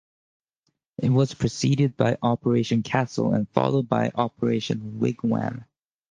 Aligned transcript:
It 0.97 1.09
was 1.11 1.35
preceded 1.35 1.95
by 1.95 2.17
"Operation 2.23 2.81
Castle", 2.81 3.35
and 3.35 3.47
followed 3.49 3.87
by 3.87 4.09
"Operation 4.15 4.97
Wigwam". 4.99 5.65